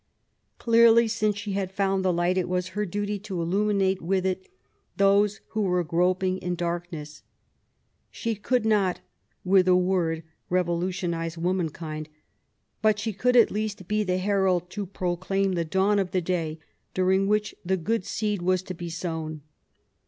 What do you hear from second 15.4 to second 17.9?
the dawn of the day during which the